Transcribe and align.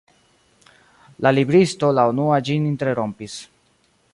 La 1.25 1.33
libristo 1.39 1.91
la 1.99 2.07
unua 2.15 2.41
ĝin 2.49 2.67
interrompis. 2.71 3.37